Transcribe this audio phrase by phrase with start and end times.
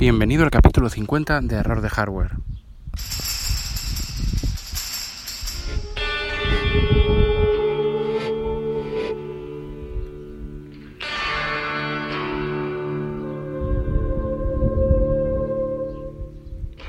[0.00, 2.30] Bienvenido al capítulo 50 de Error de Hardware.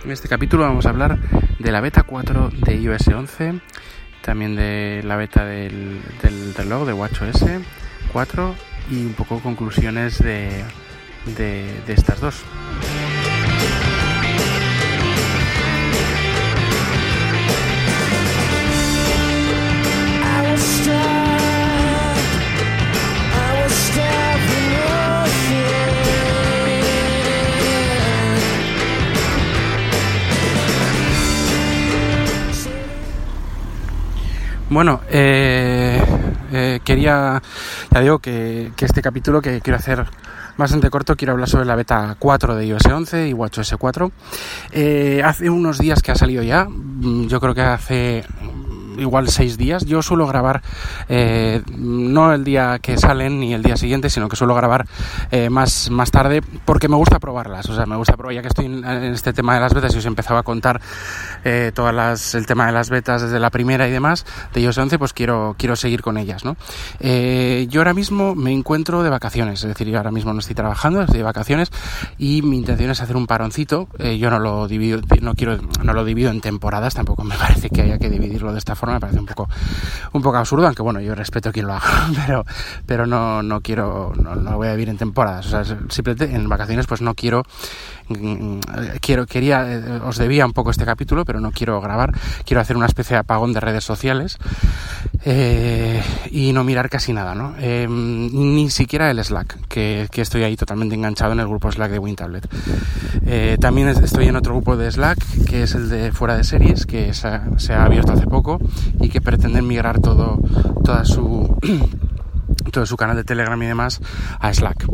[0.05, 1.18] En este capítulo vamos a hablar
[1.57, 3.60] de la beta 4 de iOS 11,
[4.21, 6.00] también de la beta del,
[6.55, 7.44] reloj de WatchOS
[8.14, 8.55] 4
[8.91, 10.64] y un poco conclusiones de,
[11.26, 12.46] de estas dos.
[34.70, 36.00] Bueno, eh,
[36.52, 37.41] eh, quería,
[37.90, 40.05] ya digo que, este capítulo que quiero hacer
[40.58, 44.12] bastante corto, quiero hablar sobre la beta 4 de iOS 11 y WatchOS 4.
[44.72, 48.24] Eh, hace unos días que ha salido ya, mm, yo creo que hace
[49.00, 49.86] igual seis días.
[49.86, 50.62] Yo suelo grabar
[51.08, 54.86] eh, no el día que salen ni el día siguiente, sino que suelo grabar
[55.32, 57.70] eh, más, más tarde porque me gusta probarlas.
[57.70, 59.98] O sea, me gusta probar, ya que estoy en, este tema de las betas y
[59.98, 60.82] os empezaba a contar
[61.44, 64.78] eh, todas las, el tema de las betas desde la primera y demás de iOS
[64.78, 66.44] 11, pues quiero, quiero seguir con ellas.
[66.46, 66.56] ¿no?
[67.00, 71.02] yo ahora mismo me encuentro de vacaciones, es decir, yo ahora mismo no estoy trabajando,
[71.02, 71.72] estoy de vacaciones
[72.18, 73.88] y mi intención es hacer un paroncito.
[73.97, 77.81] yo no lo divido, no quiero, no lo divido en temporadas, tampoco me parece que
[77.81, 79.47] haya que dividirlo de esta forma me parece un poco,
[80.13, 82.45] un poco absurdo, aunque bueno, yo respeto a quien lo haga, pero,
[82.85, 86.47] pero no, no quiero, no, no voy a vivir en temporadas, o sea, simplemente en
[86.47, 87.44] vacaciones pues no quiero
[88.09, 88.59] Mm,
[89.01, 92.13] quiero, quería, eh, os debía un poco este capítulo, pero no quiero grabar.
[92.44, 94.38] Quiero hacer una especie de apagón de redes sociales
[95.25, 96.01] eh,
[96.31, 97.53] y no mirar casi nada, ¿no?
[97.59, 102.00] Eh, ni siquiera el Slack, que, estoy ahí totalmente enganchado en el grupo Slack de
[102.00, 102.50] WinTablet.
[103.59, 107.13] también estoy en otro grupo de Slack, que es el de fuera de series, que
[107.13, 108.59] se ha, se ha abierto hace poco
[109.02, 110.40] y que pretenden migrar todo,
[110.84, 111.58] toda su
[112.72, 114.02] todo su canal de Telegram y demás
[114.40, 114.88] a Slack.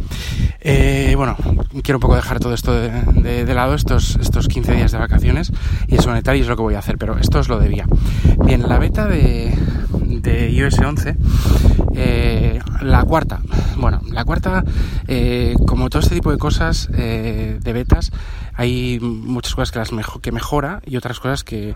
[0.61, 1.35] Eh, bueno,
[1.83, 5.51] quiero un poco dejar todo esto de, lado, estos, estos 15 días de vacaciones,
[5.87, 7.85] y eso monetario es lo que voy a hacer, pero esto os lo debía.
[8.45, 9.53] Bien, la beta de,
[9.91, 11.15] de iOS 11,
[11.95, 13.41] eh, la cuarta,
[13.77, 14.63] bueno, la cuarta,
[15.07, 18.11] eh, como todo este tipo de cosas de betas,
[18.55, 19.91] hay muchas cosas que, las
[20.21, 21.75] que mejora y otras cosas que,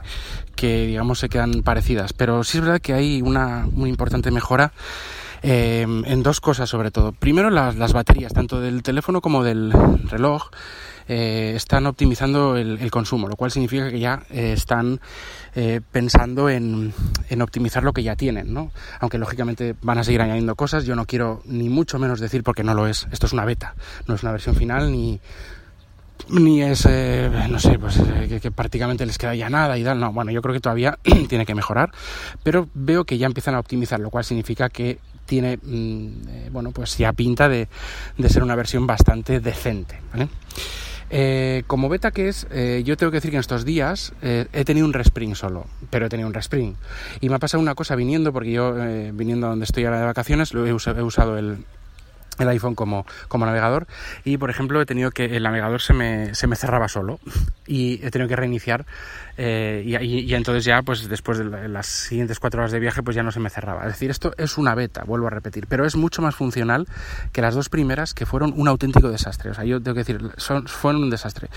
[0.55, 4.71] que, digamos, se quedan parecidas, pero sí es verdad que hay una muy importante mejora
[5.41, 7.11] Em, en dos cosas sobre todo.
[7.13, 9.71] Primero, las, baterías, tanto del teléfono como del
[10.09, 10.49] reloj,
[11.07, 14.99] eh, están optimizando el, consumo, lo cual significa que ya eh, están
[15.55, 16.93] eh, pensando en,
[17.29, 18.71] en, optimizar lo que ya tienen, ¿no?
[18.99, 22.63] Aunque lógicamente van a seguir añadiendo cosas, yo no quiero ni mucho menos decir porque
[22.63, 23.07] no lo es.
[23.11, 23.75] Esto es una beta,
[24.07, 25.19] no es una versión final ni
[26.27, 27.99] ni es, no sé, pues
[28.41, 29.99] que, prácticamente les queda ya nada y tal.
[29.99, 31.91] No, bueno, yo creo que todavía tiene que mejorar,
[32.43, 36.71] pero veo que ya empiezan a optimizar, lo cual significa que tiene, mm, eh, bueno,
[36.71, 37.67] pues ya pinta de,
[38.27, 40.01] ser una versión bastante decente,
[41.11, 44.65] eh, como beta que es, eh, yo tengo que decir que en estos días he
[44.65, 46.75] tenido un respring solo, pero he tenido un respring.
[47.21, 48.73] Y me ha pasado una cosa viniendo, porque yo
[49.13, 51.65] viniendo a donde estoy ahora de vacaciones, he usado el,
[52.39, 53.87] el iPhone como, como navegador.
[54.23, 57.19] Y por ejemplo he tenido que el navegador se me, se me cerraba solo
[57.67, 58.85] y he tenido que reiniciar
[59.41, 63.23] eh, y, entonces ya pues después de las siguientes cuatro horas de viaje pues ya
[63.23, 63.83] no se me cerraba.
[63.83, 66.87] Es decir esto es una beta vuelvo a repetir pero es mucho más funcional
[67.31, 69.51] que las dos primeras que fueron un auténtico desastre.
[69.51, 71.47] O sea yo tengo que decir son, fueron un desastre.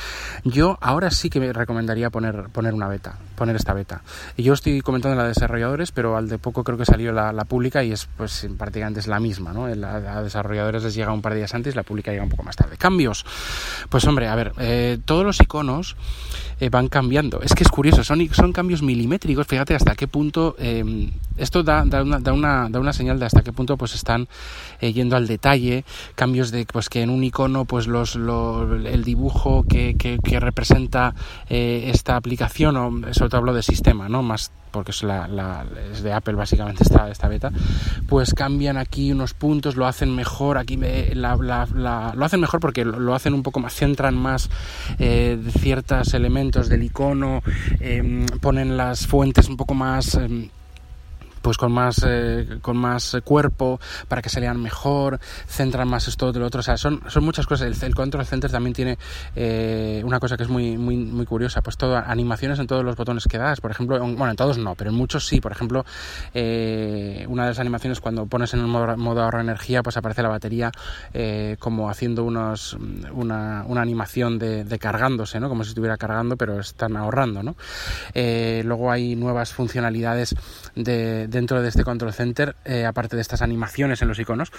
[0.44, 4.03] Yo ahora sí que me recomendaría poner poner una beta poner esta beta.
[4.37, 7.32] Y yo estoy comentando la de desarrolladores pero al de poco creo que salió la,
[7.47, 11.22] pública y es pues prácticamente es la misma no la, la desarrolladores les llega un
[11.22, 12.77] par de días antes, la pública llega un poco más tarde.
[12.77, 13.25] Cambios.
[13.88, 15.97] Pues hombre, a ver, eh, todos los iconos
[16.60, 17.41] eh, van cambiando.
[17.43, 19.47] Es que es curioso, son, son cambios milimétricos.
[19.47, 23.27] Fíjate hasta qué punto em, esto da, da, una, da, una, da, una, señal de
[23.27, 24.28] hasta qué punto pues están
[24.81, 25.84] eh, yendo al detalle.
[26.15, 31.14] Cambios de pues que en un icono pues los, el dibujo que, que, que representa
[31.49, 34.23] esta aplicación, o sobre todo hablo de sistema, ¿no?
[34.23, 37.52] Más porque es, la, es de Apple básicamente esta, esta beta,
[38.08, 40.76] pues cambian aquí unos puntos, lo hacen mejor, aquí
[41.14, 44.50] lo hacen mejor porque lo, hacen un poco más, centran más
[44.98, 47.42] eh, ciertos elementos del icono,
[47.80, 50.14] em, ponen las fuentes un poco más...
[50.14, 50.48] Em,
[51.43, 56.33] pues con más eh, con más cuerpo para que se lean mejor centran más esto
[56.33, 56.61] de lo otro.
[56.61, 57.83] O sea son, son muchas cosas.
[57.83, 58.99] El, control center también tiene
[59.35, 62.97] eh, una cosa que es muy muy muy curiosa pues todo animaciones en todos los
[62.97, 63.61] botones que das.
[63.61, 65.41] Por ejemplo bueno en todos no pero en muchos sí.
[65.41, 65.85] Por ejemplo
[66.33, 70.23] eh, una de las animaciones cuando pones en el modo, modo ahorro energía pues aparece
[70.23, 70.71] la batería
[71.59, 72.77] como haciendo unos
[73.12, 77.56] una, una animación de, de, cargándose no como si estuviera cargando pero están ahorrando no
[78.15, 80.35] luego hay nuevas funcionalidades
[80.75, 84.52] de dentro de este control center, eh, aparte de estas animaciones en los iconos,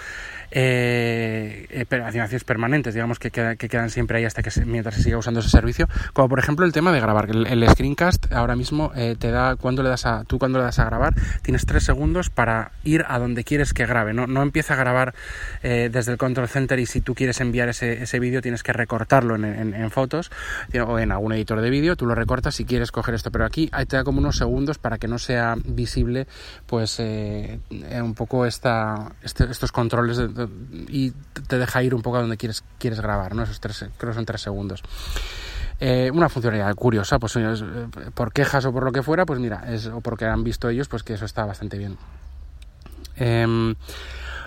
[0.50, 5.16] eh, eh animaciones permanentes, digamos, que, que, quedan siempre ahí hasta que mientras se siga
[5.16, 7.30] usando ese servicio, como por ejemplo el tema de grabar.
[7.30, 10.84] El, screencast ahora mismo te da, cuando le das a, tú cuando le das a
[10.84, 14.76] grabar, tienes tres segundos para ir a donde quieres que grabe, no, no empieza a
[14.76, 15.14] grabar
[15.62, 19.36] desde el control center y si tú quieres enviar ese, ese vídeo tienes que recortarlo
[19.36, 20.30] en, en, fotos
[20.86, 23.70] o en algún editor de vídeo, tú lo recortas si quieres coger esto, pero aquí
[23.88, 26.26] te da como unos segundos para que no sea visible
[26.74, 27.60] pues eh,
[28.02, 30.20] un poco esta, este, estos controles
[30.88, 31.12] y
[31.46, 33.44] te deja ir un poco a donde quieres, quieres grabar, ¿no?
[33.44, 34.82] Esos tres, creo que son tres segundos.
[35.78, 37.54] Eh, una funcionalidad curiosa, pues eh,
[38.12, 40.88] por quejas o por lo que fuera, pues mira, es, o porque han visto ellos,
[40.88, 41.96] pues que eso está bastante bien.
[43.14, 43.76] Em,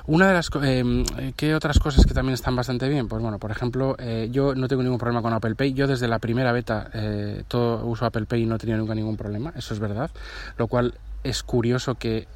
[0.08, 3.10] una de las eh, ¿qué otras cosas que también están bastante bien?
[3.10, 5.74] Pues bueno, por ejemplo, eh, yo no tengo ningún problema con Apple Pay.
[5.74, 8.96] Yo desde la primera beta eh, todo uso Apple Pay y no he tenido nunca
[8.96, 9.52] ningún problema.
[9.58, 10.10] Eso es verdad.
[10.58, 12.28] Lo cual es curioso que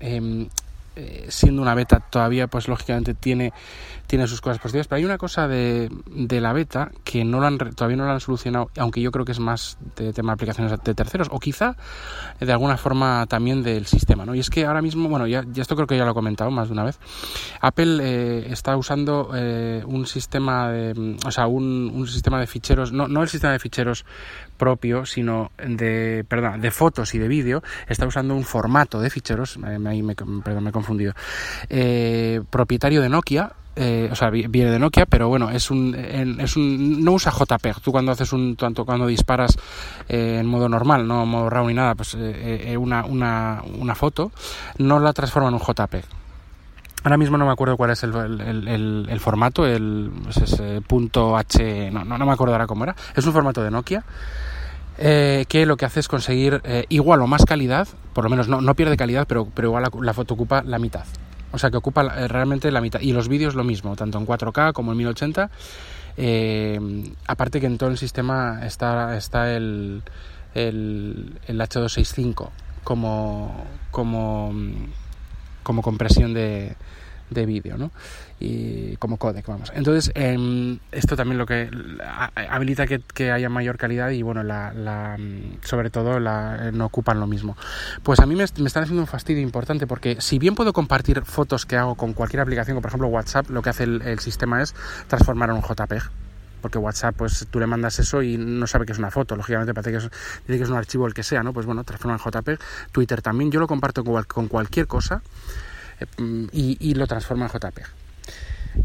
[0.00, 0.48] em,
[0.96, 3.52] eh, siendo una beta todavía pues lógicamente tiene,
[4.06, 7.48] tiene sus cosas positivas pero hay una cosa de, de la beta que no lo
[7.48, 10.34] han, todavía no lo han solucionado aunque yo creo que es más de tema de
[10.34, 11.74] aplicaciones de terceros o quizá
[12.38, 14.36] de alguna forma también del sistema ¿no?
[14.36, 16.52] y es que ahora mismo bueno ya, ya esto creo que ya lo he comentado
[16.52, 17.00] más de una vez
[17.60, 22.92] Apple eh, está usando eh, un sistema de, o sea un, un sistema de ficheros
[22.92, 24.04] no, no el sistema de ficheros
[24.56, 29.58] propio, sino de, perdón, de fotos y de vídeo, está usando un formato de ficheros,
[29.58, 31.14] me, me, perdón, me he confundido,
[31.68, 36.56] eh, propietario de Nokia, eh, o sea, viene de Nokia, pero bueno, es un, es
[36.56, 37.80] un no usa JPEG.
[37.80, 39.58] Tú cuando haces un, tanto cuando disparas
[40.08, 44.30] eh, en modo normal, no modo RAW ni nada, pues una, una, una foto,
[44.78, 46.04] no la transforma en un JPEG.
[47.04, 51.90] Ahora mismo no me acuerdo cuál es el, el, el, formato, el pues punto H,
[51.90, 52.96] no, no, me acuerdo ahora cómo era.
[53.14, 54.02] Es un formato de Nokia
[54.96, 58.48] eh, que lo que hace es conseguir eh, igual o más calidad, por lo menos
[58.48, 61.04] no, no pierde calidad, pero, pero igual la, foto ocupa la mitad.
[61.52, 63.00] O sea que ocupa eh, realmente la mitad.
[63.00, 65.50] Y los vídeos lo mismo, tanto en 4K como en 1080.
[67.26, 70.02] aparte que en todo el sistema está, está el,
[70.54, 72.48] el, el H265
[72.84, 74.52] como, como,
[75.64, 76.76] como compresión de,
[77.30, 77.90] de vídeo, ¿no?
[78.40, 79.72] Y como codec, vamos.
[79.74, 81.70] Entonces, em, esto también lo que
[82.48, 85.16] habilita que, haya mayor calidad y, bueno, la,
[85.62, 87.56] sobre todo la, no ocupan lo mismo.
[88.02, 91.66] Pues a mí me, están haciendo un fastidio importante porque si bien puedo compartir fotos
[91.66, 94.74] que hago con cualquier aplicación, como por ejemplo WhatsApp, lo que hace el, sistema es
[95.08, 96.02] transformar en un JPEG
[96.64, 99.74] porque WhatsApp, pues tú le mandas eso y no sabe que es una foto, lógicamente
[99.74, 100.04] parece que es,
[100.46, 101.52] dice que es un archivo el que sea, ¿no?
[101.52, 102.58] Pues bueno, transforma en JPEG.
[102.90, 105.20] Twitter también, yo lo comparto con cualquier cosa
[106.52, 107.86] y, lo transforma en JPEG.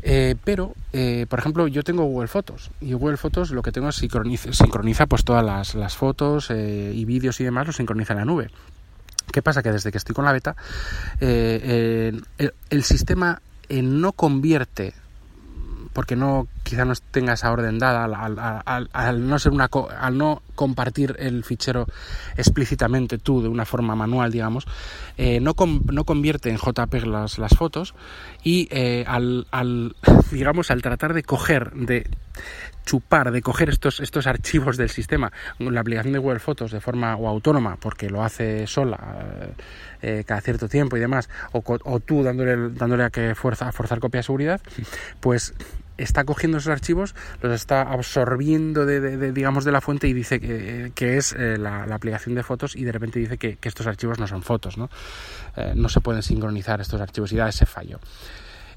[0.01, 3.87] Eh, pero, eh, por ejemplo, yo tengo Google Fotos y Google Fotos lo que tengo
[3.87, 8.25] es sincroniza, pues todas las, fotos eh, y vídeos y demás, lo sincroniza en la
[8.25, 8.49] nube.
[9.31, 9.63] ¿Qué pasa?
[9.63, 10.57] Que desde que estoy con la beta,
[11.21, 14.93] el, sistema no convierte
[15.93, 19.69] porque no quizá no tenga esa orden dada al, no ser una
[19.99, 21.87] al no compartir el fichero
[22.37, 24.67] explícitamente tú de una forma manual digamos
[25.17, 25.55] eh, no,
[25.91, 27.95] no convierte en JPEG las, las fotos
[28.43, 29.95] y eh, al, al
[30.31, 32.05] digamos al tratar de coger de
[32.85, 37.15] chupar, de coger estos, estos archivos del sistema, la aplicación de Google Fotos de forma
[37.17, 39.49] o autónoma, porque lo hace sola
[40.01, 43.99] eh, cada cierto tiempo y demás, o, tú dándole, dándole a que fuerza, a forzar
[43.99, 44.61] copia de seguridad,
[45.19, 45.53] pues
[46.01, 50.91] está cogiendo esos archivos, los está absorbiendo de, digamos de la fuente y dice que,
[50.95, 54.27] que es eh, la, aplicación de fotos y de repente dice que, estos archivos no
[54.27, 54.89] son fotos, ¿no?
[55.55, 57.99] Eh, no se pueden sincronizar estos archivos y da ese fallo.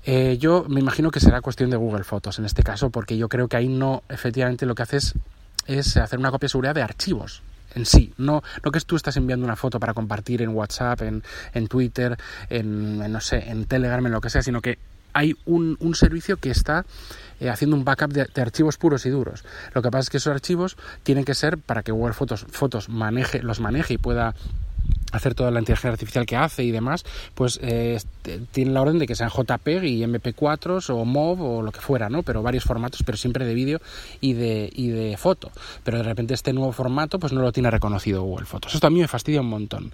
[0.04, 3.28] Eh, yo me imagino que será cuestión de Google Fotos en este caso, porque yo
[3.28, 5.14] creo que ahí no, efectivamente lo que haces
[5.66, 7.42] es hacer una copia de seguridad de archivos
[7.74, 11.22] en sí, no, no que tú estás enviando una foto para compartir en WhatsApp, en,
[11.54, 12.16] en Twitter,
[12.50, 14.78] en, no sé, en Telegram, en lo que sea, sino que
[15.12, 16.84] hay un, un servicio que está
[17.42, 19.44] eh, haciendo un backup de, archivos puros y duros.
[19.74, 22.88] Lo que pasa es que esos archivos tienen que ser para que Google Fotos, Fotos
[22.88, 24.34] maneje, los maneje y pueda
[25.12, 28.00] hacer toda la inteligencia artificial que hace y demás, pues eh,
[28.50, 32.08] tiene la orden de que sean JPEG y MP4s o MOV o lo que fuera,
[32.08, 32.22] ¿no?
[32.22, 33.80] Pero varios formatos, pero siempre de vídeo
[34.20, 35.52] y de, y de foto.
[35.84, 38.74] Pero de repente este nuevo formato pues no lo tiene reconocido Google Fotos.
[38.74, 39.92] Esto a mí me fastidia un montón.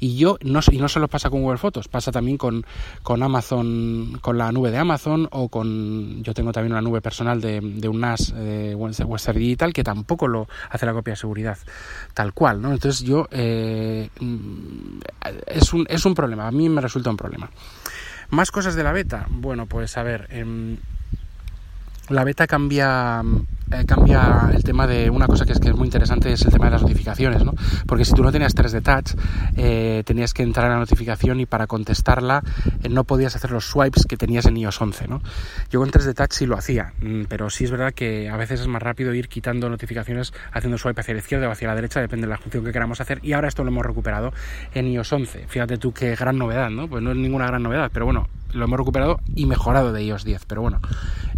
[0.00, 2.66] Y yo, no, y no solo pasa con Google Fotos, pasa también con,
[3.02, 7.40] con Amazon, con la nube de Amazon o con, yo tengo también una nube personal
[7.40, 11.56] de, de un NAS, eh, Western Digital, que tampoco lo hace la copia de seguridad
[12.12, 12.72] tal cual, ¿no?
[12.72, 13.26] Entonces yo...
[13.30, 14.10] Eh,
[15.46, 17.50] es un, es un problema, a mí me resulta un problema.
[18.30, 19.26] Más cosas de la beta.
[19.30, 20.76] Bueno, pues a ver, em,
[22.08, 23.22] la beta cambia
[23.72, 26.52] eh, cambia el tema de una cosa que es que es muy interesante es el
[26.52, 27.54] tema de las notificaciones, ¿no?
[27.86, 29.14] Porque si tú no tenías 3D Touch,
[29.56, 32.42] eh, tenías que entrar a la notificación y para contestarla
[32.82, 35.22] eh, no podías hacer los swipes que tenías en iOS 11, ¿no?
[35.70, 38.60] Yo con 3D Touch sí lo hacía, mm, pero sí es verdad que a veces
[38.60, 42.00] es más rápido ir quitando notificaciones haciendo swipe hacia la izquierda o hacia la derecha,
[42.00, 44.32] depende de la función que queramos hacer, y ahora esto lo hemos recuperado
[44.74, 45.44] en iOS 11.
[45.48, 46.88] Fíjate tú qué gran novedad, ¿no?
[46.88, 50.24] Pues no es ninguna gran novedad, pero bueno, lo hemos recuperado y mejorado de iOS
[50.24, 50.80] 10, pero bueno,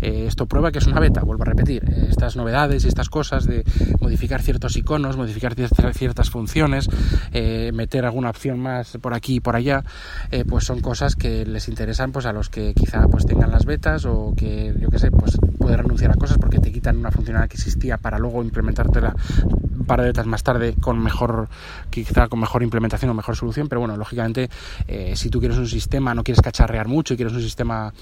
[0.00, 3.64] esto prueba que es una beta, vuelvo a repetir, estas novedades y estas cosas de
[4.00, 6.88] modificar ciertos iconos, modificar ciertas funciones,
[7.32, 9.84] eh, meter alguna opción más por aquí y por allá,
[10.30, 13.64] eh, pues son cosas que les interesan pues a los que quizá pues tengan las
[13.64, 17.10] betas o que yo qué sé, pues puede renunciar a cosas porque te quitan una
[17.10, 19.14] funcionalidad que existía para luego implementártela
[19.90, 21.48] par de betas más tarde con mejor,
[21.90, 24.48] quizá con mejor implementación o mejor solución, pero bueno, lógicamente
[24.86, 27.92] eh, si tú quieres un sistema, no quieres cacharrear mucho y quieres un sistema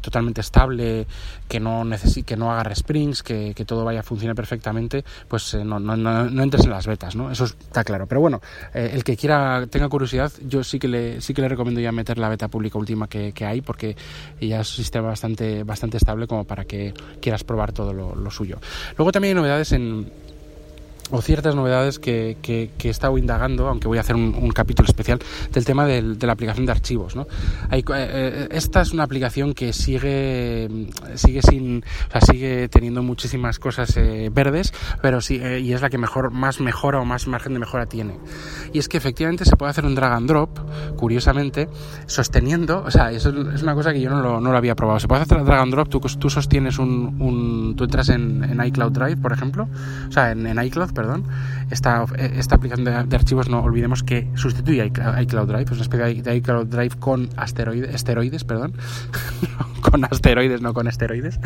[0.00, 1.06] totalmente estable,
[1.48, 5.64] que no necesite, que no haga resprings, que, que todo vaya funcione perfectamente, pues eh,
[5.64, 7.30] no, no, no, entres en las betas, ¿no?
[7.30, 8.06] Eso está claro.
[8.06, 8.40] Pero bueno,
[8.72, 11.92] eh, el que quiera, tenga curiosidad, yo sí que le, sí que le recomiendo ya
[11.92, 13.96] meter la beta pública última que, hay, porque
[14.40, 18.58] ya es un sistema bastante, bastante estable como para que quieras probar todo lo suyo.
[18.96, 20.10] Luego también hay novedades en
[21.10, 25.20] o ciertas novedades que, que, he estado indagando, aunque voy a hacer un, capítulo especial
[25.52, 27.16] del tema de la aplicación de archivos.
[27.16, 27.26] ¿no?
[27.68, 33.02] Hay, eh, eh, esta es una aplicación que sigue, sigue sin, o sea, sigue teniendo
[33.02, 37.26] muchísimas cosas eh, verdes, pero sí, y es la que mejor, más mejora o más
[37.26, 38.18] margen de mejora tiene.
[38.72, 40.58] Y es que efectivamente se puede hacer un drag and drop,
[40.96, 41.68] curiosamente,
[42.06, 45.00] sosteniendo, o sea, eso es una cosa que yo no lo, no lo había probado.
[45.00, 48.64] Se puede hacer drag and drop, tú, tú sostienes un, un, tú entras en, en
[48.64, 49.68] iCloud Drive, por ejemplo,
[50.08, 51.24] o sea, en, en iCloud, perdón,
[51.70, 56.36] esta, esta aplicación de, archivos no olvidemos que sustituye iCloud Drive, es una especie de
[56.36, 58.74] iCloud Drive con asteroides, esteroides, perdón,
[59.80, 61.40] con asteroides, no con esteroides,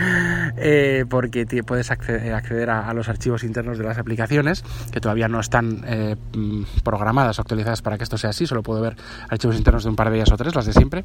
[0.56, 5.82] eh, porque puedes acceder, a, los archivos internos de las aplicaciones que todavía no están
[5.86, 8.96] eh, mm, programadas o actualizadas para que esto sea así, solo puedo ver
[9.28, 11.04] archivos internos de un par de días o tres, las de siempre,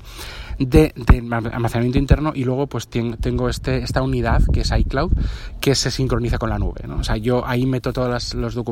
[0.59, 0.93] de,
[1.31, 2.31] almacenamiento interno.
[2.35, 5.11] Y luego pues tengo este, esta unidad que es iCloud
[5.59, 6.97] que se sincroniza con la nube, ¿no?
[6.97, 8.62] o sea, yo ahí meto todos los documentos,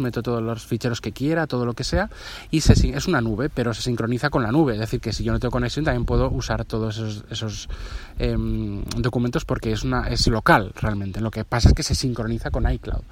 [0.00, 2.10] meto todos los ficheros que quiera, todo lo que sea,
[2.50, 4.74] y se, es una nube, pero se sincroniza con la nube.
[4.74, 7.68] Es decir, que si yo no tengo conexión, también puedo usar todos esos, esos
[8.18, 11.20] em, documentos porque es, una, es local realmente.
[11.20, 13.02] Lo que pasa es que se sincroniza con iCloud,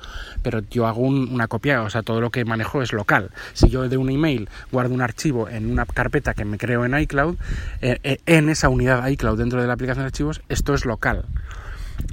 [0.43, 3.31] pero yo hago una copia, o sea, todo lo que manejo es local.
[3.55, 6.99] Si yo de un email guardo un archivo en una carpeta que me creo en
[6.99, 7.37] iCloud,
[7.81, 11.25] eh, eh, en esa unidad iCloud dentro de la aplicación de archivos, esto es local.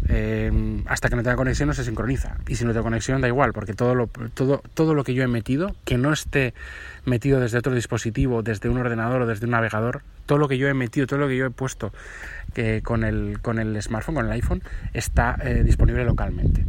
[0.07, 2.37] Em, hasta que no tenga conexión no se sincroniza.
[2.47, 5.23] Y si no tengo conexión da igual, porque todo lo, todo, todo lo que yo
[5.23, 6.53] he metido, que no esté
[7.05, 10.67] metido desde otro dispositivo, desde un ordenador o desde un navegador, todo lo que yo
[10.67, 11.91] he metido, todo lo que yo he puesto
[12.53, 14.61] que con, el, con el smartphone, con el iPhone,
[14.93, 16.63] está eh, disponible localmente.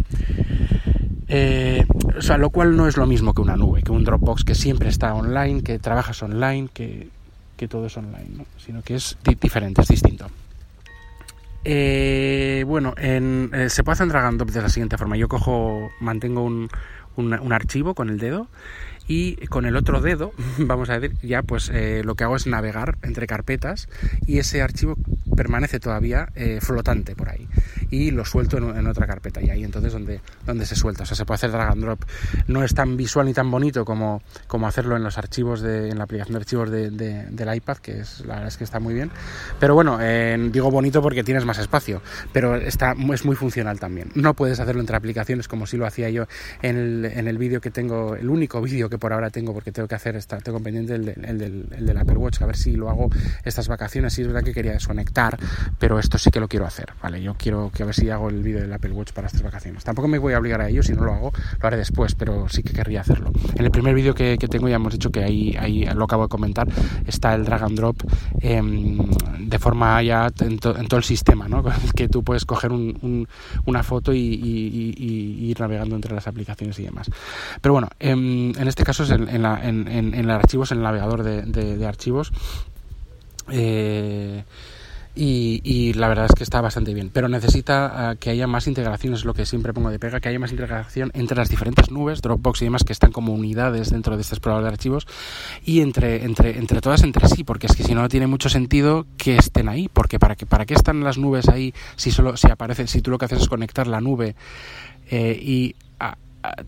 [1.28, 1.84] Eh,
[2.16, 4.54] o sea, lo cual no es lo mismo que una nube, que un Dropbox que
[4.54, 7.08] siempre está online, que trabajas online, que,
[7.56, 10.28] que todo es online, sino que es diferente, es distinto.
[11.68, 15.16] Eh, bueno, en, eh, se puede hacer drop de la siguiente forma.
[15.16, 16.68] Yo cojo, mantengo un,
[17.16, 18.46] un, archivo con el dedo
[19.08, 22.46] y con el otro dedo, vamos a decir, ya pues eh, lo que hago es
[22.46, 23.88] navegar entre carpetas
[24.26, 24.96] y ese archivo
[25.36, 27.48] permanece todavía eh, flotante por ahí
[27.90, 31.02] y lo suelto en, otra carpeta y ahí entonces donde, donde se suelta.
[31.02, 32.04] O sea, se puede hacer drag and drop.
[32.48, 35.98] No es tan visual ni tan bonito como, como hacerlo en los archivos de, en
[35.98, 38.94] la aplicación de archivos de, del iPad, que es, la verdad es que está muy
[38.94, 39.10] bien.
[39.60, 39.98] Pero bueno,
[40.50, 44.10] digo bonito porque tienes más espacio, pero está, es muy funcional también.
[44.14, 46.26] No puedes hacerlo entre aplicaciones como si lo hacía yo
[46.62, 49.88] en en el vídeo que tengo, el único vídeo que por ahora tengo, porque tengo
[49.88, 53.08] que hacer, tengo pendiente el, del, el del Apple Watch, a ver si lo hago
[53.44, 54.18] estas vacaciones.
[54.18, 55.38] y es verdad que quería desconectar,
[55.78, 57.22] pero esto sí que lo quiero hacer, ¿vale?
[57.22, 59.84] Yo quiero que a ver si hago el vídeo del Apple Watch para estas vacaciones.
[59.84, 62.48] Tampoco me voy a obligar a ello, si no lo hago, lo haré después, pero
[62.48, 63.30] sí que querría hacerlo.
[63.54, 66.28] En el primer vídeo que, tengo ya hemos dicho que ahí, ahí lo acabo de
[66.28, 66.68] comentar,
[67.06, 67.96] está el drag and drop
[68.40, 68.98] em,
[69.40, 71.64] de forma ya en, todo el sistema, ¿no?
[71.96, 74.20] que tú puedes coger una foto y,
[75.46, 77.10] ir navegando entre las aplicaciones y demás.
[77.60, 81.22] Pero bueno, en, este caso es en, la, en, en, el archivo, en el navegador
[81.22, 82.32] de, de archivos.
[83.50, 84.44] Eh,
[85.18, 87.10] y, la verdad es que está bastante bien.
[87.10, 90.28] Pero necesita uh, que haya más integración, es lo que siempre pongo de pega, que
[90.28, 94.16] haya más integración entre las diferentes nubes, Dropbox y demás, que están como unidades dentro
[94.16, 95.06] de este explorador de archivos,
[95.64, 98.50] y entre, entre, entre todas entre sí, porque es que si no, no tiene mucho
[98.50, 102.36] sentido que estén ahí, porque para, que, para qué están las nubes ahí si solo
[102.36, 104.36] si aparece, si tú lo que haces es conectar la nube
[105.10, 105.76] eh, y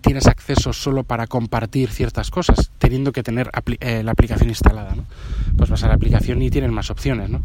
[0.01, 4.95] tienes acceso solo para compartir ciertas cosas, teniendo que tener eh, la aplicación instalada.
[4.95, 5.05] ¿no?
[5.57, 7.31] Pues vas a la aplicación y tienen más opciones.
[7.31, 7.43] ¿no?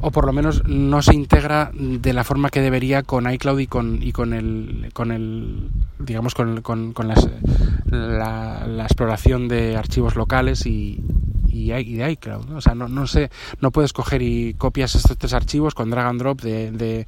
[0.00, 3.66] O por lo menos no se integra de la forma que debería con iCloud y
[3.66, 5.68] con, y con el, con el
[5.98, 7.28] digamos, con las,
[7.86, 11.02] la, la exploración de archivos locales y,
[11.50, 12.50] y, de iCloud.
[12.52, 13.30] O sea, no, no sé,
[13.60, 17.06] no puedes coger y copias estos tres archivos con drag and drop de, de,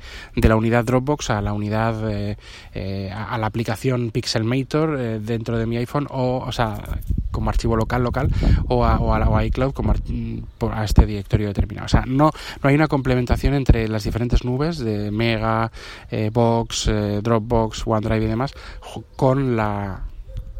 [0.49, 2.37] la unidad Dropbox a la unidad, eh,
[2.75, 6.83] eh, a, la aplicación Pixelmator eh, dentro de mi iPhone o, o sea,
[7.31, 8.31] como archivo local, local,
[8.69, 9.95] o a, o a, iCloud como
[10.73, 11.87] a este directorio determinado.
[11.87, 12.31] O sea, no,
[12.63, 15.71] no hay una complementación entre las diferentes nubes de Mega,
[16.33, 16.91] Box,
[17.23, 18.53] Dropbox, OneDrive y demás
[19.17, 20.03] con la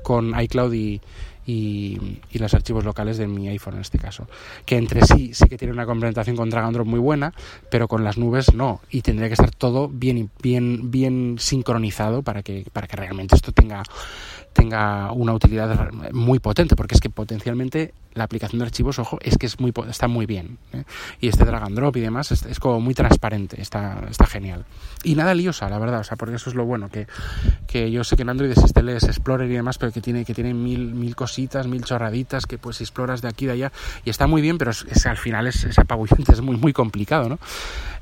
[0.03, 1.01] con iCloud y,
[1.47, 4.27] y, los archivos locales de mi iPhone en este caso.
[4.65, 7.33] Que entre sí sí que tiene una complementación con Drag Drop muy buena,
[7.71, 8.81] pero con las nubes no.
[8.91, 13.53] Y tendría que estar todo bien, bien, bien sincronizado para que, para que realmente esto
[13.53, 13.83] tenga,
[14.53, 19.39] tenga una utilidad muy potente, porque es que potencialmente la aplicación de archivos, ojo, es
[19.39, 20.59] que es muy, está muy bien.
[20.73, 20.85] ¿eh?
[21.21, 24.65] Y este drag and drop y demás es, como muy transparente, está, está genial.
[25.03, 27.07] Y nada liosa, la verdad, o sea, porque eso es lo bueno, que,
[27.67, 30.35] que yo sé que en Android existe el Explorer y demás, pero que tiene, que
[30.35, 33.73] tiene mil, mil cositas, mil chorraditas, que pues exploras de aquí de allá,
[34.05, 37.29] y está muy bien, pero es, al final es, es, apabullante, es muy, muy complicado,
[37.29, 37.39] ¿no?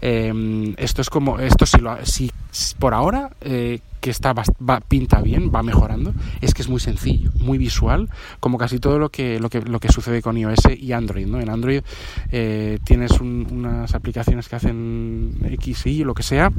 [0.02, 2.30] Eh, esto es como, esto si, lo, si
[2.78, 7.30] por ahora eh, que está va, pinta bien, va mejorando, es que es muy sencillo,
[7.36, 8.08] muy visual,
[8.40, 11.40] como casi todo lo que lo que lo que sucede con iOS y Android, ¿no?
[11.40, 11.82] En Android
[12.30, 16.50] eh, tienes unas aplicaciones que hacen X y lo que sea,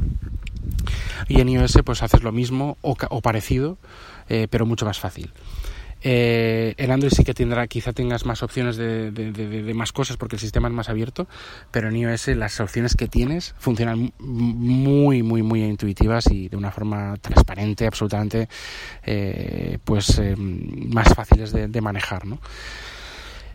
[1.28, 3.78] y en iOS pues haces lo mismo o, o parecido,
[4.28, 5.30] eh, pero mucho más fácil.
[6.04, 10.36] Eh, en Android sí que tendrá, quizá tengas más opciones de, de, más cosas porque
[10.36, 11.28] el sistema es más abierto,
[11.70, 16.70] pero en iOS las opciones que tienes funcionan muy, muy, muy intuitivas y de una
[16.70, 18.48] forma transparente, absolutamente,
[19.04, 22.38] eh, pues eh, más fáciles de, manejar, ¿no?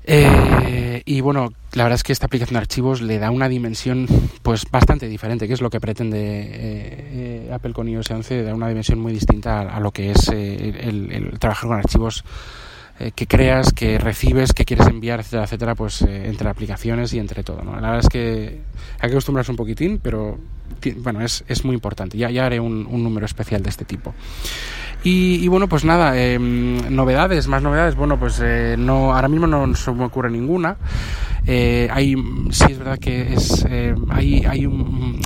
[0.09, 4.07] Eh, y bueno, la verdad es que esta aplicación de archivos le da una dimensión
[4.41, 8.55] pues bastante diferente, que es lo que pretende eh, eh, Apple con iOS 11, da
[8.55, 12.23] una dimensión muy distinta a, lo que es el, trabajar con archivos
[13.13, 17.61] que creas, que recibes, que quieres enviar, etcétera, etcétera, pues entre aplicaciones y entre todo.
[17.61, 17.75] ¿no?
[17.75, 18.61] La verdad es que
[18.99, 20.39] hay que acostumbrarse un poquitín, pero
[20.95, 22.17] bueno, es, es muy importante.
[22.17, 24.15] Ya, ya haré un número especial de este tipo.
[25.03, 27.95] Y, bueno, pues nada, em, novedades, más novedades.
[27.95, 30.77] Bueno, pues eh, no, ahora mismo no se me ocurre ninguna.
[31.49, 32.13] Eh, hay,
[32.51, 34.67] sí es verdad que es, eh, hay, hay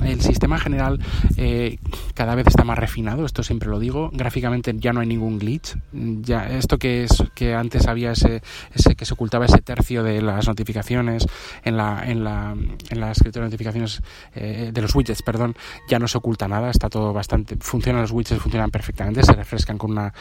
[0.05, 0.99] el sistema general
[1.35, 1.79] eh,
[2.13, 4.11] cada vez está más refinado, esto siempre lo digo.
[4.13, 5.75] Gráficamente ya no hay ningún glitch.
[5.91, 10.21] Ya, esto que es que antes había ese, ese que se ocultaba ese tercio de
[10.21, 11.25] las notificaciones
[11.63, 12.55] en la, en la,
[12.89, 14.01] en la escritura de notificaciones
[14.33, 15.55] de los widgets, perdón,
[15.89, 19.60] ya no se oculta nada, está todo bastante, funcionan los widgets, funcionan perfectamente, se refrescan
[19.65, 20.13] con una,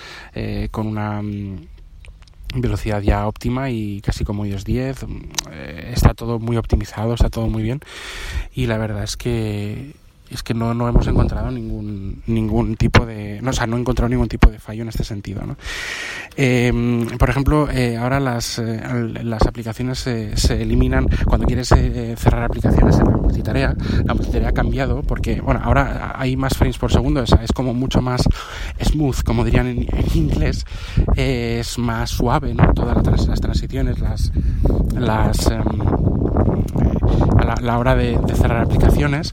[0.70, 1.66] con una mm,
[2.54, 5.06] velocidad ya óptima y casi como iOS 10
[5.52, 7.80] eh, está todo muy optimizado está todo muy bien.
[8.54, 9.94] Y la verdad es que
[10.30, 13.80] es que no, no hemos encontrado ningún ningún tipo de no, o sea no he
[13.80, 15.56] encontrado ningún tipo de fallo en este sentido ¿no?
[16.36, 16.72] eh,
[17.18, 18.80] por ejemplo eh, ahora las eh,
[19.22, 24.52] las aplicaciones se, eliminan cuando quieres eh, cerrar aplicaciones en la multitarea la multitarea ha
[24.52, 28.22] cambiado porque bueno ahora hay más frames por segundo es, es como mucho más
[28.80, 30.64] smooth como dirían en, en inglés
[31.16, 34.32] es más suave no todas las, las transiciones las
[34.94, 35.99] las a
[37.60, 39.32] la, hora de, cerrar aplicaciones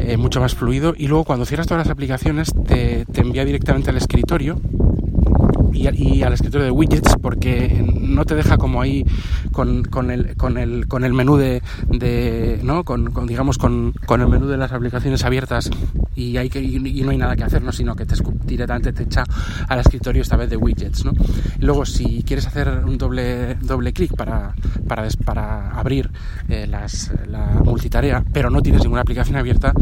[0.00, 3.90] eh, mucho más fluido y luego cuando cierras todas las aplicaciones te, te envía directamente
[3.90, 4.60] al escritorio
[5.74, 9.04] y, al escritorio de widgets porque no te deja como ahí
[9.52, 12.84] con, con, el, con, el, con el menú de, de ¿no?
[12.84, 15.70] Con, digamos con, con el menú de las aplicaciones abiertas
[16.14, 17.72] y, hay que, y no hay nada que hacer, ¿no?
[17.72, 19.24] sino que te, directamente te echa
[19.68, 21.04] al escritorio esta vez de widgets.
[21.04, 21.12] ¿no?
[21.60, 24.54] Luego si quieres hacer un doble, doble clic para,
[24.86, 26.10] para, para abrir
[26.48, 29.72] eh, las, la multitarea, pero no tienes ninguna aplicación abierta,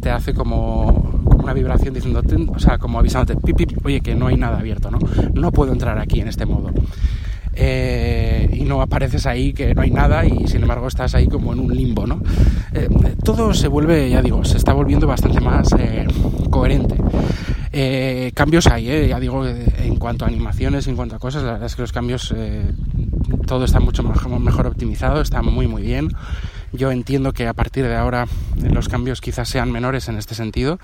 [0.00, 4.14] te hace como, como una vibración diciendo, o sea, como avisándote, pip, pip, oye, que
[4.14, 4.98] no hay nada abierto, ¿no?
[5.34, 6.70] No puedo entrar aquí en este modo.
[7.62, 11.52] Eh, y no apareces ahí que no hay nada y sin embargo estás ahí como
[11.52, 12.22] en un limbo, ¿no?
[12.72, 12.88] Eh,
[13.22, 16.06] todo se vuelve, ya digo, se está volviendo bastante más eh,
[16.48, 16.96] coherente.
[17.70, 21.52] Eh, cambios hay, eh, ya digo, en cuanto a animaciones, en cuanto a cosas, la
[21.52, 22.34] verdad es que los cambios,
[23.46, 26.08] todo está mucho mejor optimizado, está muy muy bien.
[26.72, 30.78] Yo entiendo que a partir de ahora los cambios quizás sean menores en este sentido.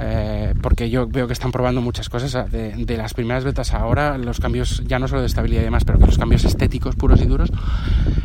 [0.00, 4.40] Eh, porque yo veo que están probando muchas cosas de, las primeras betas ahora, los
[4.40, 7.26] cambios ya no solo de estabilidad y demás, pero que los cambios estéticos puros y
[7.26, 7.50] duros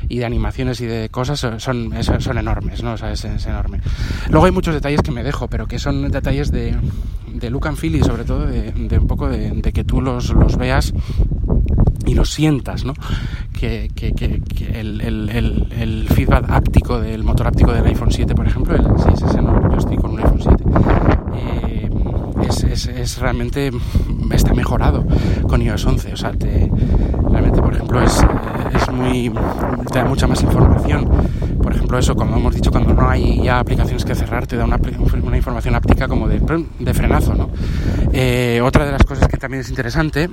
[0.10, 2.94] y de animaciones y de cosas son, son, enormes, ¿no?
[2.94, 3.82] O sea, es, enorme.
[4.30, 6.76] Luego hay muchos detalles que me dejo, pero que son detalles de,
[7.34, 10.58] de look and feel y sobre todo de, un poco de, que tú los, los
[10.58, 10.94] veas
[12.06, 12.94] y lo sientas, ¿no?
[13.52, 14.42] Que, que, que,
[14.80, 19.42] el, el, el, feedback áptico del motor áptico del iPhone 7, por ejemplo, el 6S,
[19.42, 20.64] no, yo estoy con un iPhone 7,
[21.38, 21.90] eh,
[22.48, 23.72] es, es, es, realmente,
[24.32, 25.06] está mejorado
[25.48, 26.70] con iOS 11, o sea, te,
[27.30, 28.20] realmente, por ejemplo, es,
[28.74, 29.32] es muy,
[29.92, 31.10] te da mucha más información
[31.68, 34.64] por ejemplo, eso, como hemos dicho, cuando no hay ya aplicaciones que cerrar, te da
[34.64, 34.80] una,
[35.22, 36.40] una información áptica como de,
[36.80, 37.50] de frenazo, ¿no?
[38.14, 40.30] Eh, otra de las cosas que también es interesante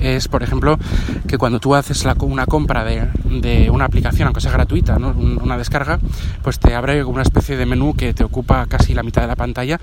[0.00, 0.80] es, por ejemplo,
[1.28, 5.10] que cuando tú haces la, una compra de, de, una aplicación, aunque sea gratuita, ¿no?
[5.10, 6.00] una descarga,
[6.42, 9.36] pues te abre una especie de menú que te ocupa casi la mitad de la
[9.36, 9.78] pantalla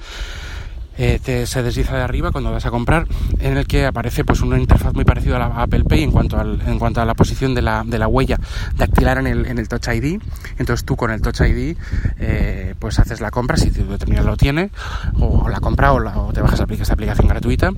[1.00, 3.08] eh, se desliza de arriba cuando vas a comprar,
[3.40, 6.38] en el que aparece pues una interfaz muy parecida a la Apple Pay en cuanto,
[6.38, 8.38] al, en cuanto a la posición de la, de la huella
[8.76, 10.20] dactilar en el, en el Touch ID.
[10.58, 11.78] Entonces tú con el Touch ID
[12.20, 14.72] eh, pues haces la compra, si tu determinado lo tiene,
[15.20, 17.72] o, la compra o, te bajas esta aplicación gratuita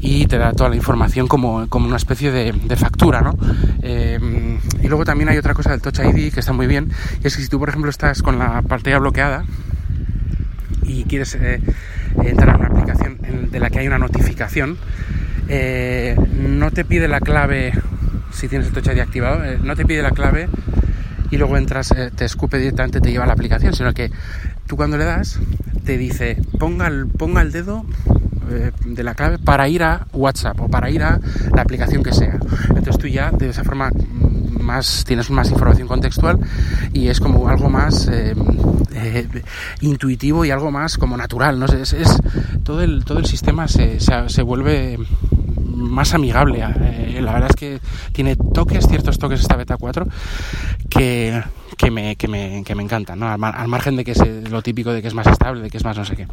[0.00, 3.36] y te da toda la información como, como una especie de, factura, ¿no?
[3.82, 7.36] Eh, y luego también hay otra cosa del Touch ID que está muy bien, es
[7.36, 9.44] que si tú por ejemplo estás con la pantalla bloqueada
[10.84, 11.36] y quieres
[12.22, 13.18] entrar a una aplicación
[13.50, 14.78] de la que hay una notificación,
[15.48, 17.72] eh, no te pide la clave,
[18.32, 20.48] si tienes el Touch ID activado, eh, no te pide la clave
[21.30, 24.10] y luego entras, eh, te escupe directamente, te lleva a la aplicación, sino que
[24.66, 25.40] tú cuando le das
[25.84, 27.84] te dice ponga el, ponga el dedo
[28.84, 31.20] de la clave para ir a WhatsApp o para ir a
[31.54, 32.38] la aplicación que sea.
[32.68, 33.92] Entonces tú ya de esa forma
[34.70, 36.38] más tienes más información contextual
[36.92, 38.34] y es como algo más eh,
[39.80, 41.66] intuitivo y algo más como natural, ¿no?
[41.66, 42.16] Es, es
[42.62, 44.98] todo, el, todo el sistema se, se, vuelve
[45.66, 46.62] más amigable.
[46.62, 47.80] Eh, la verdad es que
[48.12, 50.06] tiene toques, ciertos toques esta beta 4
[50.88, 51.42] que,
[51.76, 53.28] que, me, que, me, que me encantan, ¿no?
[53.28, 55.78] al, al margen de que es lo típico de que es más estable, de que
[55.78, 56.26] es más no sé qué.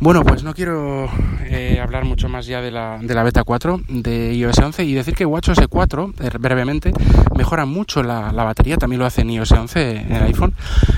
[0.00, 1.08] Bueno, pues no quiero
[1.42, 4.94] eh, hablar mucho más ya de la, de la beta 4 de iOS 11 y
[4.94, 6.92] decir que WatchOS 4, eh, brevemente,
[7.36, 10.54] mejora mucho la, la, batería, también lo hace en iOS 11 en el iPhone,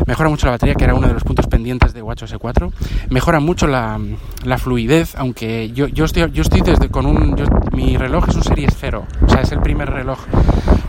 [0.07, 2.73] mejora mucho la batería, que era uno de los puntos pendientes de WatchOS 4,
[3.09, 3.99] mejora mucho la,
[4.45, 7.37] la fluidez, aunque yo, yo, estoy, yo estoy desde con un...
[7.73, 10.19] mi reloj es un Series 0, o sea, es el primer reloj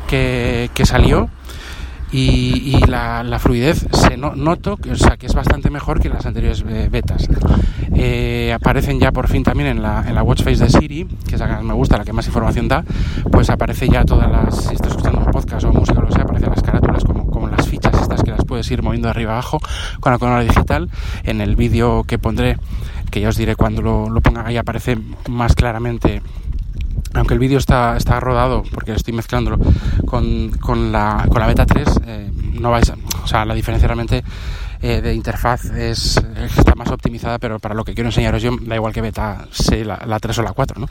[0.09, 1.29] que, que salió
[2.11, 6.63] y, la, la, fluidez se noto o sea, que es bastante mejor que las anteriores
[6.91, 7.27] betas.
[7.93, 11.35] Eh, aparecen ya por fin también en la, en la watch face de Siri, que
[11.35, 12.83] es la que me gusta, la que más información da,
[13.31, 16.23] pues aparece ya todas las, si estás escuchando un podcast o música o lo sea,
[16.23, 19.33] aparecen las carátulas como, como las fichas estas que las puedes ir moviendo de arriba
[19.33, 19.59] abajo
[19.99, 20.89] con la corona digital.
[21.23, 22.57] En el vídeo que pondré,
[23.09, 24.97] que ya os diré cuando lo, lo ponga ahí, aparece
[25.29, 26.21] más claramente
[27.13, 29.57] aunque el vídeo está, está rodado, porque estoy mezclándolo
[30.05, 33.87] con, con, la, con la beta 3, eh, no vais a, o sea, la diferencia
[33.87, 34.23] realmente
[34.81, 36.17] eh, de interfaz es,
[36.57, 39.85] está más optimizada, pero para lo que quiero enseñaros yo, da igual que beta 6,
[39.85, 40.87] la, la 3 o la 4, ¿no?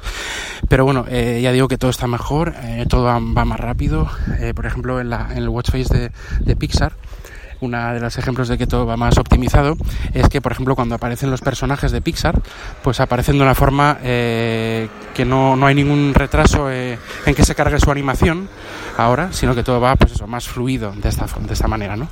[0.69, 4.09] Pero bueno, eh, ya digo que todo está mejor, eh, todo va, va, más rápido,
[4.39, 6.93] eh, por ejemplo, en, la, en el watch face de, de Pixar,
[7.61, 9.77] una de los ejemplos de que todo va más optimizado
[10.13, 12.41] es que, por ejemplo, cuando aparecen los personajes de Pixar,
[12.83, 17.45] pues aparecen de una forma eh, que no, no, hay ningún retraso eh, en que
[17.45, 18.49] se cargue su animación
[18.97, 22.09] ahora, sino que todo va, pues eso, más fluido de esta, de esta manera, ¿no?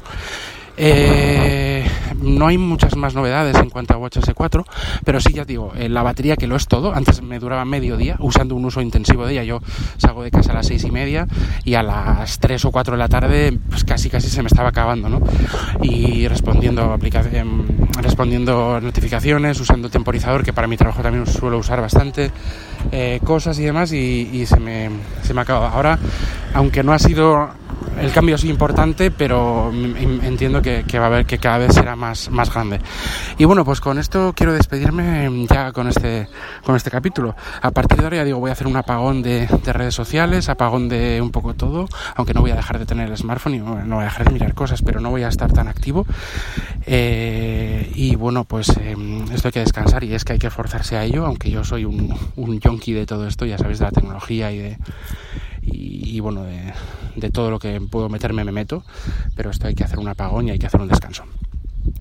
[0.80, 1.84] Eh,
[2.22, 4.64] no hay muchas más novedades en cuanto a WatchOS 4,
[5.04, 7.96] pero sí ya digo, eh, la batería que lo es todo, antes me duraba medio
[7.96, 9.60] día usando un uso intensivo de ella, yo
[9.96, 11.26] salgo de casa a las seis y media
[11.64, 14.68] y a las 3 o 4 de la tarde pues casi casi se me estaba
[14.68, 15.20] acabando, ¿no?
[15.82, 16.98] Y respondiendo,
[17.32, 17.66] em,
[18.00, 22.30] respondiendo notificaciones, usando temporizador, que para mi trabajo también suelo usar bastante,
[22.92, 24.90] eh, cosas y demás, y, y se, me,
[25.22, 25.70] se me acaba.
[25.70, 25.98] Ahora,
[26.54, 27.50] aunque no ha sido
[28.00, 32.30] el cambio es importante, pero entiendo que, va a haber que cada vez será más,
[32.30, 32.80] más grande.
[33.38, 36.28] Y bueno, pues con esto quiero despedirme ya con este,
[36.64, 37.34] con este capítulo.
[37.60, 40.88] A partir de ahora ya digo, voy a hacer un apagón de, redes sociales, apagón
[40.88, 43.74] de un poco todo, aunque no voy a dejar de tener el smartphone y no,
[43.74, 46.06] voy a dejar de mirar cosas, pero no voy a estar tan activo.
[46.86, 50.96] Eh, y bueno, pues em, esto hay que descansar y es que hay que forzarse
[50.96, 53.90] a ello, aunque yo soy un, un yonki de todo esto, ya sabéis, de la
[53.90, 54.78] tecnología y de
[55.72, 58.84] y, bueno, de, todo lo que puedo meterme me meto,
[59.36, 61.24] pero esto hay que hacer un apagón y hay que hacer un descanso.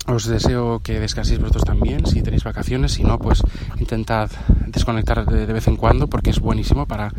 [0.07, 3.43] Os deseo que descanséis vosotros también si tenéis vacaciones, si no, pues
[3.79, 4.29] intentad
[4.67, 7.11] desconectar de, vez en cuando porque es buenísimo para,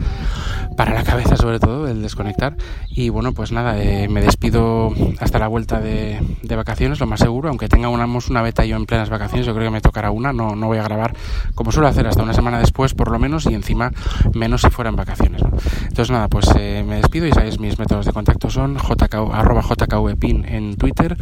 [0.76, 2.56] para la cabeza sobre todo el desconectar.
[2.88, 6.20] Y bueno, pues nada, eh, me despido hasta la vuelta de,
[6.56, 9.70] vacaciones, lo más seguro, aunque tenga una, beta yo en plenas vacaciones, yo creo que
[9.70, 11.14] me tocará una, no, no voy a grabar
[11.54, 13.92] como suelo hacer hasta una semana después por lo menos y encima
[14.34, 15.42] menos si fueran vacaciones.
[15.82, 19.62] Entonces nada, pues eh, me despido y sabéis mis métodos de contacto son jk, arroba
[19.62, 21.16] jkvpin en Twitter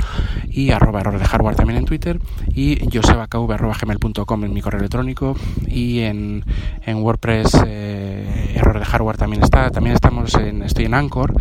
[0.48, 2.18] y arroba error de hardware también en Twitter
[2.54, 6.44] y josebakv.gmail.com en mi correo electrónico y en,
[6.84, 9.70] en WordPress eh, error de hardware también está.
[9.70, 11.34] También estamos en, estoy en Anchor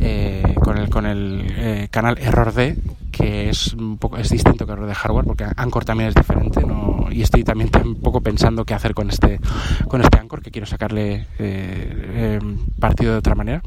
[0.00, 2.76] eh, con el, con el eh, canal Error D
[3.10, 6.64] que es un poco es distinto que Error de hardware porque Anchor también es diferente
[6.66, 9.40] no, y estoy también un poco pensando qué hacer con este
[9.88, 11.26] con este Anchor que quiero sacarle
[12.78, 13.62] partido de otra manera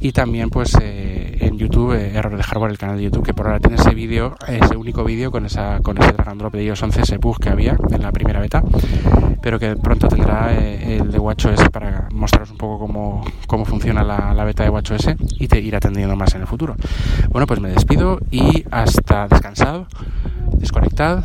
[0.00, 3.60] y también pues en YouTube Error de hardware el canal de YouTube que por ahora
[3.60, 6.82] tiene ese vídeo ese único vídeo con esa con ese drag and drop de iOS
[6.82, 8.62] 11 ese bug que había en la primera beta
[9.42, 14.34] pero que pronto tendrá el de WatchOS para mostraros un poco cómo, cómo funciona la,
[14.34, 16.76] la, beta de WatchOS y te ir atendiendo más en el futuro.
[17.30, 19.86] Bueno, pues me despido y hasta descansado,
[20.58, 21.24] desconectad,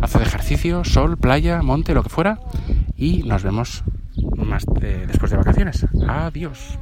[0.00, 2.38] haced ejercicio, sol, playa, monte, lo que fuera
[2.96, 3.84] y nos vemos
[4.36, 5.86] más después de vacaciones.
[6.08, 6.78] Adiós.